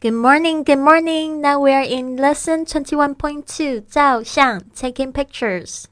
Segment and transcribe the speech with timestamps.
[0.00, 1.40] Good morning, good morning.
[1.40, 5.84] Now we are in lesson twenty one point two，照相 taking pictures。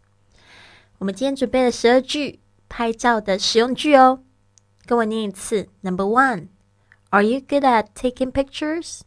[0.99, 4.21] 我们今天准备了十二句拍照的实用句哦，
[4.87, 5.69] 跟我念一次。
[5.83, 6.49] Number one,
[7.11, 9.01] Are you good at taking pictures?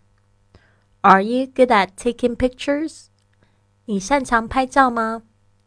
[1.02, 3.06] Are you good at taking pictures?
[3.86, 5.24] 你擅长拍照吗？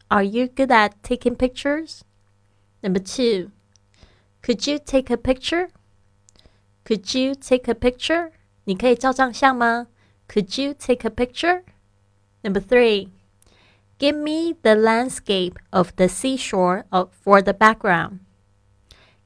[0.09, 2.01] Are you good at taking pictures?
[2.83, 3.51] Number two,
[4.43, 5.69] Could you take a picture?
[6.85, 8.33] Could you take a picture?
[8.65, 9.89] 你可以照张相吗？
[10.29, 11.63] Could you take a picture?
[12.43, 13.09] Number three,
[13.99, 18.21] give me the landscape of the seashore of, for the background.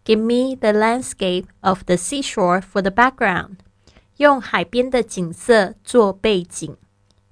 [0.04, 3.58] Give me the landscape of the seashore for the background.
[4.16, 6.76] 用海边的景色做背景。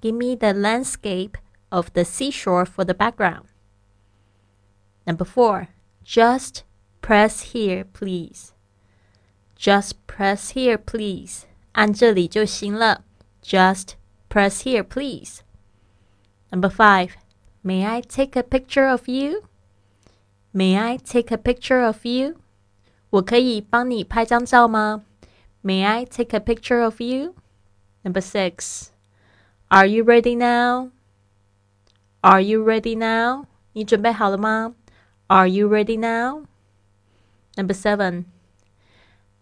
[0.01, 1.35] Give me the landscape
[1.69, 3.45] of the seashore for the background.
[5.05, 5.67] Number four,
[6.03, 6.63] just
[7.01, 8.51] press here, please.
[9.57, 11.45] Just press here, please.
[11.77, 13.03] 按这里就行了。
[13.43, 13.93] Just
[14.29, 15.39] press here, please.
[16.49, 17.11] Number five,
[17.63, 19.43] may I take a picture of you?
[20.53, 22.35] May I take a picture of you?
[23.09, 25.03] 我可以帮你拍张照吗？
[25.63, 27.35] May I take a picture of you?
[28.03, 28.89] Number six,
[29.69, 30.91] are you ready now?
[32.21, 33.45] Are you ready now?
[33.73, 34.75] 你准备好了吗？
[35.27, 36.45] Are you ready now?
[37.55, 38.25] Number seven,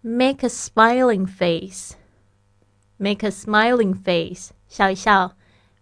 [0.02, 1.96] make a smiling face.
[2.98, 4.52] Make a smiling face.
[4.68, 5.36] 笑一笑。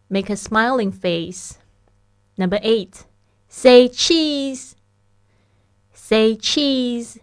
[0.07, 1.53] Make a smiling face.
[2.35, 3.01] Number eight.
[3.49, 4.73] Say cheese.
[5.93, 7.17] Say cheese.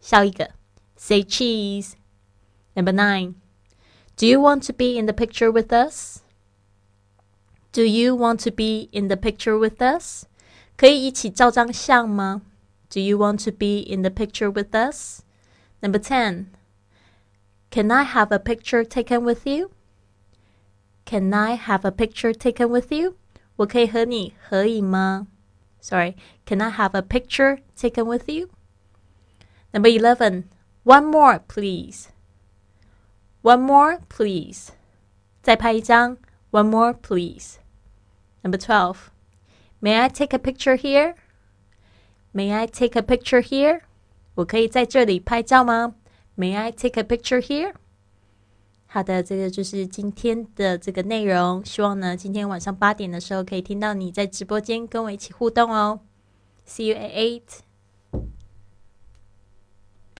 [0.00, 0.50] 笑一个。
[0.96, 1.92] Say cheese.
[2.74, 3.34] Number nine.
[4.16, 6.20] Do you want to be in the picture with us?
[7.72, 10.24] Do you want to be in the picture with us?
[10.76, 12.42] 可以一起照张相吗？
[12.90, 15.20] Do you want to be in the picture with us?
[15.80, 16.46] Number ten.
[17.74, 19.70] Can I have a picture taken with you?
[21.04, 23.16] Can I have a picture taken with you?
[23.56, 25.26] 我可以和你合影吗？
[25.80, 26.14] Sorry,
[26.46, 28.48] can I have a picture taken with you?
[29.72, 30.44] Number 11.
[30.84, 32.08] One more, please.
[33.42, 34.70] One more, please.
[35.42, 36.18] 再拍一张.
[36.50, 37.56] One more, please.
[38.42, 39.10] Number 12.
[39.80, 41.14] May I take a picture here?
[42.32, 43.82] May I take a picture here?
[44.34, 45.94] 我可以在这里拍照吗
[46.37, 47.73] ？May I take a picture here？
[48.87, 51.63] 好的，这个就是今天的这个内容。
[51.65, 55.99] 希望呢，今天晚上八点的时候可以听到你在直播间跟我一起互动哦。
[56.65, 57.59] See you at eight.